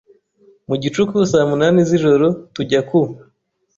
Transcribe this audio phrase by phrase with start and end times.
[0.67, 2.99] mu gicuku saa munani z’ijoro tujya ku